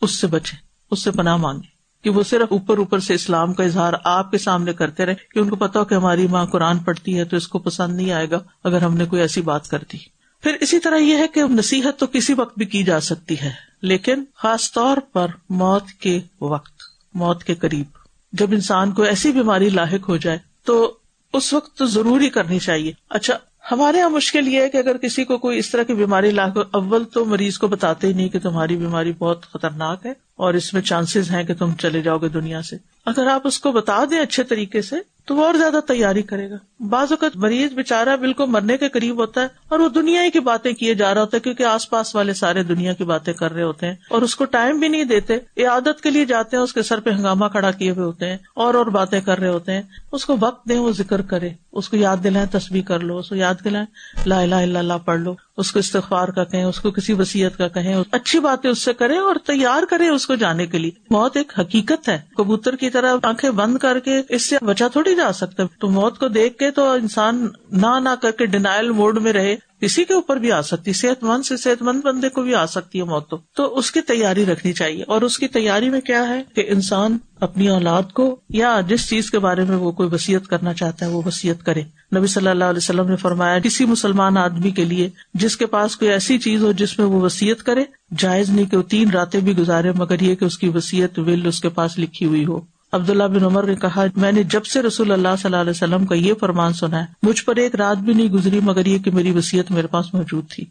[0.01, 0.55] اس سے بچے
[0.91, 1.67] اس سے پناہ مانگے
[2.03, 5.39] کہ وہ صرف اوپر اوپر سے اسلام کا اظہار آپ کے سامنے کرتے رہے، کہ
[5.39, 8.11] ان کو پتا ہو کہ ہماری ماں قرآن پڑھتی ہے تو اس کو پسند نہیں
[8.11, 9.97] آئے گا اگر ہم نے کوئی ایسی بات کر دی۔
[10.41, 13.51] پھر اسی طرح یہ ہے کہ نصیحت تو کسی وقت بھی کی جا سکتی ہے،
[13.81, 16.81] لیکن خاص طور پر موت کے وقت،
[17.13, 17.85] موت کے قریب۔
[18.33, 20.97] جب انسان کو ایسی بیماری لاحق ہو جائے تو
[21.33, 23.37] اس وقت تو ضروری کرنی چاہیے۔ اچھا
[23.71, 26.57] ہمارے یہاں مشکل یہ ہے کہ اگر کسی کو کوئی اس طرح کی بیماری لاحق
[26.71, 30.73] اول تو مریض کو بتاتے ہی نہیں کہ تمہاری بیماری بہت خطرناک ہے اور اس
[30.73, 34.03] میں چانسز ہیں کہ تم چلے جاؤ گے دنیا سے۔ اگر آپ اس کو بتا
[34.11, 38.15] دیں اچھے طریقے سے، تو وہ اور زیادہ تیاری کرے گا۔ بعض اوقات مریض بےچارا
[38.15, 41.21] بالکل مرنے کے قریب ہوتا ہے اور وہ دنیا ہی کی باتیں کیے جا رہا
[41.21, 44.21] ہوتا ہے کیونکہ آس پاس والے سارے دنیا کی باتیں کر رہے ہوتے ہیں اور
[44.21, 47.09] اس کو ٹائم بھی نہیں دیتے عادت کے لیے جاتے ہیں، اس کے سر پہ
[47.09, 50.35] ہنگامہ کھڑا کیے ہوئے ہوتے ہیں اور اور باتیں کر رہے ہوتے ہیں۔ اس کو
[50.39, 53.55] وقت دیں، وہ ذکر کرے، اس کو یاد دلائیں تصویر کر لو، اس کو یاد
[53.63, 53.85] دلائیں،
[54.25, 57.57] لا الہ الا اللہ پڑھ لو، اس کو استغفار کا کہیں، اس کو کسی وسیعت
[57.57, 60.91] کا کہیں، اچھی باتیں اس سے کریں اور تیار کریں اس کو جانے کے لیے۔
[61.09, 65.15] موت ایک حقیقت ہے، کبوتر کی طرح آنکھیں بند کر کے اس سے بچا تھوڑی
[65.15, 69.21] جا سکتا تو موت کو دیکھ کے تو انسان نہ نہ کر کے ڈینائل موڈ
[69.21, 72.41] میں رہے۔ کسی کے اوپر بھی آ سکتی صحت مند سے صحت مند بندے کو
[72.41, 75.47] بھی آ سکتی ہے موت تو۔ تو اس کی تیاری رکھنی چاہیے۔ اور اس کی
[75.47, 79.77] تیاری میں کیا ہے کہ انسان اپنی اولاد کو یا جس چیز کے بارے میں
[79.77, 81.81] وہ کوئی وسیعت کرنا چاہتا ہے، وہ وسیعت کرے۔
[82.17, 85.95] نبی صلی اللہ علیہ وسلم نے فرمایا، کسی مسلمان آدمی کے لیے جس کے پاس
[85.95, 87.83] کوئی ایسی چیز ہو جس میں وہ وسیعت کرے،
[88.17, 91.47] جائز نہیں کہ وہ تین راتیں بھی گزارے، مگر یہ کہ اس کی وسیعت ول
[91.47, 94.81] اس کے پاس لکھی ہوئی ہو۔ عبداللہ بن عمر نے کہا، میں نے جب سے
[94.81, 97.97] رسول اللہ صلی اللہ علیہ وسلم کا یہ فرمان سنا ہے، مجھ پر ایک رات
[97.97, 100.65] بھی نہیں گزری مگر یہ کہ میری وسیعت میرے پاس موجود تھی۔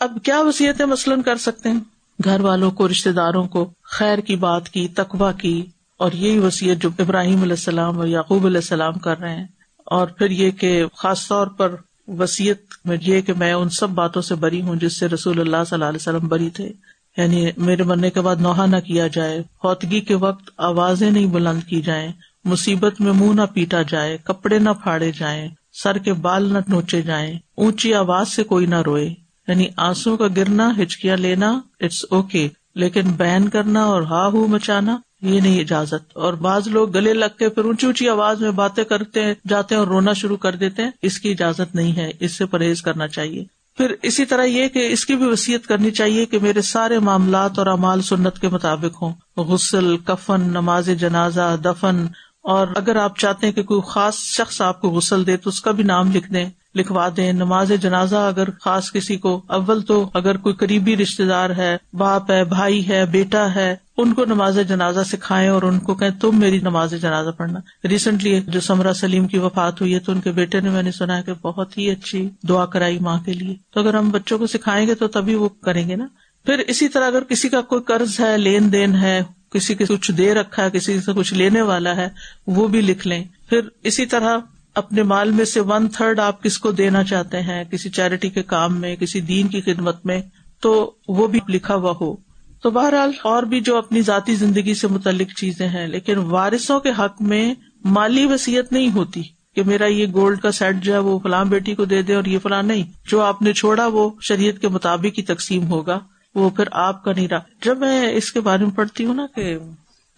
[0.00, 1.80] اب کیا وسیعتیں مثلاً کر سکتے ہیں؟
[2.24, 6.82] گھر والوں کو رشتے داروں کو خیر کی بات کی تقوا کی، اور یہی وسیعت
[6.82, 9.46] جو ابراہیم علیہ السلام اور یعقوب علیہ السلام کر رہے ہیں۔
[9.84, 11.74] اور پھر یہ کہ خاص طور پر
[12.08, 15.56] وسیعت میں یہ کہ میں ان سب باتوں سے بری ہوں جس سے رسول اللہ
[15.66, 16.72] صلی اللہ علیہ وسلم بری تھے۔
[17.16, 21.62] یعنی میرے مرنے کے بعد نوحہ نہ کیا جائے خوتگی کے وقت آوازیں نہیں بلند
[21.62, 22.12] کی جائیں،
[22.44, 25.48] مصیبت میں منہ نہ پیٹا جائے، کپڑے نہ پھاڑے جائیں،
[25.82, 29.14] سر کے بال نہ نوچے جائیں، اونچی آواز سے کوئی نہ روئے۔
[29.48, 34.96] یعنی آنسو کا گرنا، ہچکیاں لینا اٹس اوکے لیکن بین کرنا اور ہا ہو مچانا،
[35.22, 38.84] یہ نہیں اجازت۔ اور بعض لوگ گلے لگ کے پھر اونچی اونچی آواز میں باتیں
[38.84, 42.32] کرتے جاتے ہیں اور رونا شروع کر دیتے ہیں، اس کی اجازت نہیں ہے، اس
[42.32, 43.44] سے پرہیز کرنا چاہیے۔
[43.76, 47.58] پھر اسی طرح یہ کہ اس کی بھی وصیت کرنی چاہیے کہ میرے سارے معاملات
[47.58, 52.06] اور امال سنت کے مطابق ہوں۔ غسل، کفن، نماز جنازہ، دفن،
[52.42, 55.60] اور اگر آپ چاہتے ہیں کہ کوئی خاص شخص آپ کو غسل دے تو اس
[55.60, 60.10] کا بھی نام لکھ دیں۔ لکھوا دیں۔ نماز جنازہ اگر خاص کسی کو اول تو
[60.14, 64.58] اگر کوئی قریبی رشتے دار ہے، باپ ہے، بھائی ہے، بیٹا ہے، ان کو نماز
[64.68, 69.26] جنازہ سکھائے اور ان کو کہیں تم میری نماز جنازہ پڑھنا۔ ریسنٹلی جو سمرا سلیم
[69.26, 71.78] کی وفات ہوئی ہے تو ان کے بیٹے نے میں نے سنا ہے کہ بہت
[71.78, 75.08] ہی اچھی دعا کرائی ماں کے لیے۔ تو اگر ہم بچوں کو سکھائیں گے تو
[75.08, 76.06] تبھی وہ کریں گے نا۔
[76.46, 80.12] پھر اسی طرح اگر کسی کا کوئی قرض ہے، لین دین ہے، کسی کے کچھ
[80.12, 82.08] دے رکھا ہے، کسی سے کچھ لینے والا ہے،
[82.46, 84.38] وہ بھی لکھ لیں۔ پھر اسی طرح
[84.74, 88.42] اپنے مال میں سے ون تھرڈ آپ کس کو دینا چاہتے ہیں؟ کسی چیریٹی کے
[88.42, 90.22] کام میں، کسی دین کی خدمت میں،
[90.60, 92.16] تو وہ بھی لکھا ہوا ہو۔
[92.62, 96.90] تو بہرحال اور بھی جو اپنی ذاتی زندگی سے متعلق چیزیں ہیں، لیکن وارثوں کے
[96.98, 97.54] حق میں
[97.84, 99.22] مالی وسیعت نہیں ہوتی
[99.54, 102.24] کہ میرا یہ گولڈ کا سیٹ جو ہے وہ فلاں بیٹی کو دے دے اور
[102.24, 105.98] یہ فلاں نہیں۔ جو آپ نے چھوڑا وہ شریعت کے مطابق ہی تقسیم ہوگا۔
[106.34, 109.26] وہ پھر آپ کا نہیں رہا۔ جب میں اس کے بارے میں پڑھتی ہوں نا
[109.34, 109.58] کہ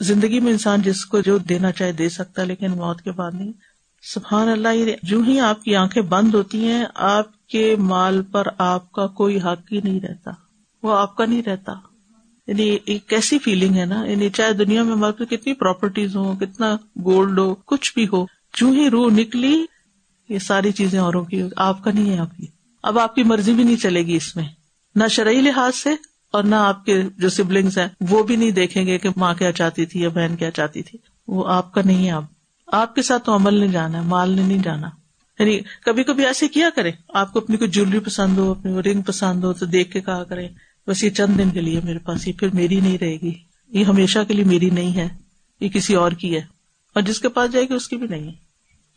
[0.00, 3.30] زندگی میں انسان جس کو جو دینا چاہے دے سکتا ہے، لیکن موت کے بعد
[3.34, 3.52] نہیں۔
[4.06, 4.68] سبحان اللہ
[5.02, 9.38] جو ہی آپ کی آنکھیں بند ہوتی ہیں، آپ کے مال پر آپ کا کوئی
[9.38, 10.30] حق ہی نہیں رہتا۔
[10.82, 11.72] وہ آپ کا نہیں رہتا۔
[12.46, 16.74] یعنی ایک کیسی فیلنگ ہے نا؟ یعنی چاہے دنیا میں ہمارے کتنی پراپرٹیز ہو کتنا
[17.04, 18.26] گولڈ ہو، کچھ بھی ہو،
[18.58, 19.64] جو ہی روح نکلی،
[20.28, 22.46] یہ ساری چیزیں اوروں کی، آپ کا نہیں ہے آپ کی۔
[22.82, 24.44] اب آپ کی مرضی بھی نہیں چلے گی اس میں۔
[24.94, 25.90] نہ شرعی لحاظ سے
[26.32, 29.52] اور نہ آپ کے جو سبلنگس ہیں، وہ بھی نہیں دیکھیں گے کہ ماں کیا
[29.52, 32.33] چاہتی تھی یا بہن کیا چاہتی تھی۔ وہ آپ کا نہیں ہے اب۔
[32.66, 34.88] آپ کے ساتھ تو عمل نہیں جانا ہے، مال نے نہیں جانا۔
[35.38, 39.02] یعنی کبھی کبھی ایسے کیا کرے آپ کو اپنی کوئی جیولری پسند ہو، اپنی رنگ
[39.02, 40.48] پسند ہو تو دیکھ کے کہا کرے
[40.86, 43.34] بس یہ چند دن کے لیے میرے پاس، یہ پھر میری نہیں رہے گی۔
[43.68, 45.08] یہ ہمیشہ کے لیے میری نہیں ہے۔
[45.60, 46.40] یہ کسی اور کی ہے۔
[46.94, 48.32] اور جس کے پاس جائے گی اس کی بھی نہیں ہے۔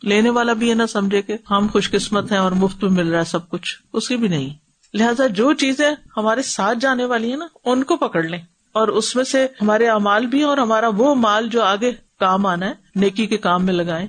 [0.02, 3.10] لینے والا بھی یہ نہ سمجھے کہ ہم خوش قسمت ہیں اور مفت میں مل
[3.10, 4.54] رہا ہے سب کچھ۔ اس کی بھی نہیں۔
[4.94, 8.40] لہٰذا جو چیزیں ہمارے ساتھ جانے والی ہیں نا، ان کو پکڑ لیں۔
[8.72, 12.66] اور اس میں سے ہمارے امال بھی اور ہمارا وہ مال جو آگے کام آنا
[12.66, 14.06] ہے، نیکی کے کام میں لگائے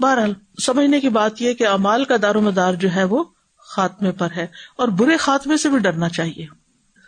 [0.00, 3.24] بہرحال، سمجھنے کی بات یہ کہ امال کا دار و مدار جو ہے وہ
[3.58, 6.46] خاتمے پر ہے، اور برے خاتمے سے بھی ڈرنا چاہیے۔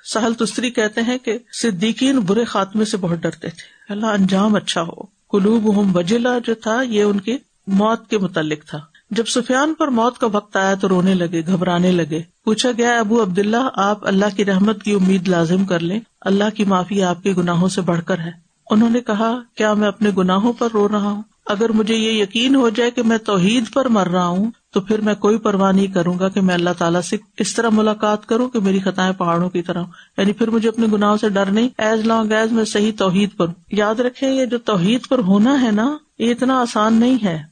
[0.04, 4.82] سہل تستری کہتے ہیں کہ صدیقین برے خاتمے سے بہت ڈرتے تھے۔ اللہ انجام اچھا
[4.82, 8.78] ہو۔ قلوب وجلا جو تھا، یہ ان کی موت کے متعلق تھا۔
[9.10, 13.22] جب سفیان پر موت کا وقت آیا تو رونے لگے، گھبرانے لگے۔ پوچھا گیا ابو
[13.22, 17.22] عبد اللہ آپ اللہ کی رحمت کی امید لازم کر لیں۔ اللہ کی معافی آپ
[17.22, 20.88] کے گناہوں سے بڑھ کر ہے۔ انہوں نے کہا، کیا میں اپنے گناہوں پر رو
[20.88, 24.50] رہا ہوں؟ اگر مجھے یہ یقین ہو جائے کہ میں توحید پر مر رہا ہوں،
[24.74, 27.68] تو پھر میں کوئی پرواہ نہیں کروں گا کہ میں اللہ تعالیٰ سے اس طرح
[27.72, 29.82] ملاقات کروں کہ میری خطائیں پہاڑوں کی طرح
[30.18, 33.46] یعنی پھر مجھے اپنے گناہوں سے ڈر نہیں۔ ایز لانگ ایز میں صحیح توحید پر
[33.46, 37.42] ہوں۔ یاد رکھے یہ جو توحید پر ہونا ہے نا، یہ اتنا آسان نہیں ہے۔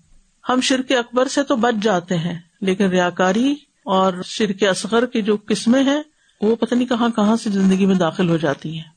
[0.48, 3.52] ہم شرک اکبر سے تو بچ جاتے ہیں، لیکن ریا کاری
[3.84, 6.02] اور شرک اصغر کی جو قسمیں ہیں،
[6.40, 8.93] وہ پتہ نہیں کہاں کہاں سے زندگی میں داخل ہو جاتی ہیں۔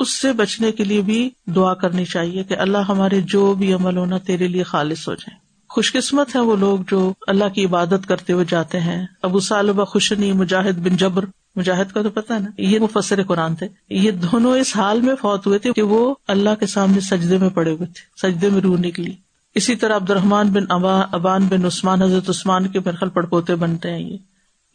[0.00, 3.96] اس سے بچنے کے لیے بھی دعا کرنی چاہیے کہ اللہ ہمارے جو بھی عمل
[3.96, 5.36] ہونا تیرے لیے خالص ہو جائے۔
[5.68, 9.84] خوش قسمت ہے وہ لوگ جو اللہ کی عبادت کرتے ہوئے جاتے ہیں۔ ابو صالبہ
[9.84, 11.24] خوشنی مجاہد بن جبر۔
[11.56, 15.46] مجاہد کا تو پتا نا؟ یہ مفسر قرآن تھے۔ یہ دونوں اس حال میں فوت
[15.46, 18.78] ہوئے تھے کہ وہ اللہ کے سامنے سجدے میں پڑے ہوئے تھے، سجدے میں روح
[18.78, 19.12] نکلی
[19.54, 23.54] اسی طرح عبد الرحمان بن ابا ابان بن عثمان، حضرت عثمان کے برخل پڑ پوتے
[23.54, 24.16] بنتے ہیں یہ۔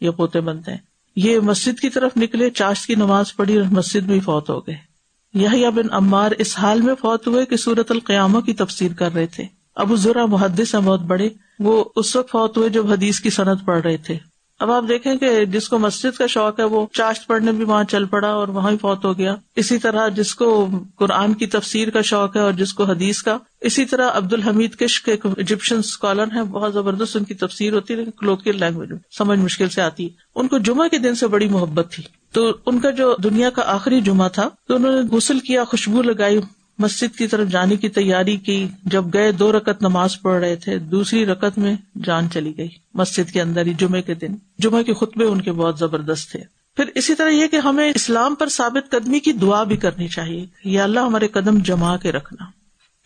[0.00, 0.78] یہ پوتے بنتے ہیں۔
[1.16, 4.95] یہ مسجد کی طرف نکلے چاش کی نماز پڑھی اور مسجد میں فوت ہو گئے۔
[5.34, 9.26] یہ بن عمار اس حال میں فوت ہوئے کہ سورت القیامہ کی تفسیر کر رہے
[9.26, 13.30] تھے۔ ابو ذرا محدث ہیں بہت بڑے۔ وہ اس وقت فوت ہوئے جب حدیث کی
[13.30, 14.18] صنعت پڑھ رہے تھے۔
[14.60, 17.84] اب آپ دیکھیں کہ جس کو مسجد کا شوق ہے وہ چاشت پڑھنے بھی وہاں
[17.84, 21.90] چل پڑا اور وہاں ہی فوت ہو گیا۔ اسی طرح جس کو قرآن کی تفسیر
[21.90, 25.78] کا شوق ہے اور جس کو حدیث کا۔ اسی طرح عبد الحمید کشک ایک ایجپشن
[25.78, 29.82] اسکالر ہے بہت زبردست ان کی تفسیر ہوتی ہے لوکل لینگویج میں سمجھ مشکل سے
[29.82, 32.04] آتی ہے۔ ان کو جمعہ کے دن سے بڑی محبت تھی۔
[32.36, 36.02] تو ان کا جو دنیا کا آخری جمعہ تھا، تو انہوں نے غسل کیا، خوشبو
[36.02, 36.40] لگائی،
[36.78, 40.78] مسجد کی طرف جانے کی تیاری کی۔ جب گئے، دو رکت نماز پڑھ رہے تھے،
[40.78, 44.94] دوسری رکت میں جان چلی گئی۔ مسجد کے اندر ہی، جمعے کے دن۔ جمعے کے
[44.94, 46.40] خطبے ان کے بہت زبردست تھے۔
[46.76, 50.46] پھر اسی طرح یہ کہ ہمیں اسلام پر ثابت قدمی کی دعا بھی کرنی چاہیے
[50.64, 52.44] یہ اللہ ہمارے قدم جما کے رکھنا۔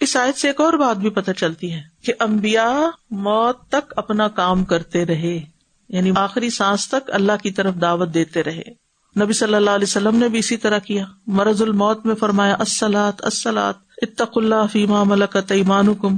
[0.00, 4.28] اس آیت سے ایک اور بات بھی پتہ چلتی ہے کہ امبیا موت تک اپنا
[4.28, 5.40] کام کرتے رہے
[5.88, 10.16] یعنی آخری سانس تک اللہ کی طرف دعوت دیتے رہے۔ نبی صلی اللہ علیہ وسلم
[10.16, 15.52] نے بھی اسی طرح کیا۔ مرض الموت میں فرمایا السلاط السلاط اتق اللہ فیما ملکت
[15.52, 16.16] ایمانکم۔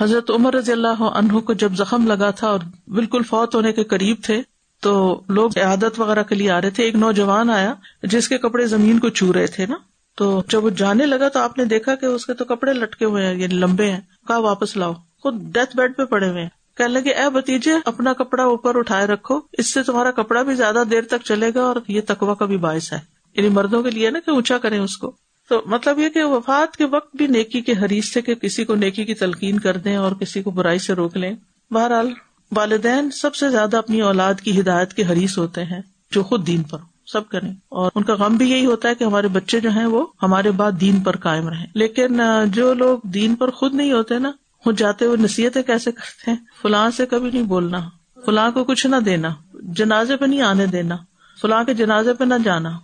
[0.00, 3.84] حضرت عمر رضی اللہ عنہ کو جب زخم لگا تھا اور بالکل فوت ہونے کے
[3.84, 4.42] قریب تھے،
[4.80, 8.66] تو لوگ عادت وغیرہ کے لیے آ رہے تھے۔ ایک نوجوان آیا جس کے کپڑے
[8.66, 9.76] زمین کو چھو رہے تھے نا۔
[10.16, 13.04] تو جب وہ جانے لگا تو آپ نے دیکھا کہ اس کے تو کپڑے لٹکے
[13.04, 16.48] ہوئے ہیں یعنی لمبے ہیں۔ کہا، واپس لاؤ۔ خود ڈیتھ بیڈ پہ پڑے ہوئے ہیں۔
[16.76, 20.82] کہنے لگے، اے بتیجے اپنا کپڑا اوپر اٹھائے رکھو۔ اس سے تمہارا کپڑا بھی زیادہ
[20.90, 22.98] دیر تک چلے گا اور یہ تقوا کا بھی باعث ہے۔
[23.36, 25.12] یعنی مردوں کے لیے نا کہ اونچا کریں اس کو۔
[25.48, 28.74] تو مطلب یہ کہ وفات کے وقت بھی نیکی کے حریث سے کہ کسی کو
[28.74, 31.32] نیکی کی تلقین کر دیں اور کسی کو برائی سے روک لیں۔
[31.70, 32.10] بہرحال،
[32.56, 36.62] والدین سب سے زیادہ اپنی اولاد کی ہدایت کے حریث ہوتے ہیں، جو خود دین
[36.62, 39.70] پر سب کریں۔ اور ان کا غم بھی یہی ہوتا ہے کہ ہمارے بچے جو
[39.70, 43.92] ہیں وہ ہمارے بعد دین پر قائم رہیں۔ لیکن جو لوگ دین پر خود نہیں
[43.92, 44.32] ہوتے نا
[44.66, 47.80] وہ جاتے ہوئے نصیحتیں کیسے کرتے ہیں؟ فلاں سے کبھی نہیں بولنا،
[48.26, 50.96] فلاں کو کچھ نہ دینا، جنازے پہ نہیں آنے دینا،
[51.42, 52.78] فلاں کے جنازے پہ نہ جانا۔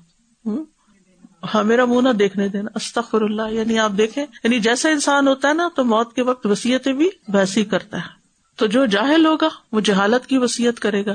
[1.54, 5.48] ہاں میرا منہ نہ دیکھنے دینا۔ استغفر اللہ یعنی آپ دیکھیں یعنی جیسا انسان ہوتا
[5.48, 8.20] ہے نا، تو موت کے وقت وسیعتیں بھی ویسی کرتا ہے۔
[8.56, 11.14] تو جو جاہل ہوگا، وہ جہالت کی وسیعت کرے گا۔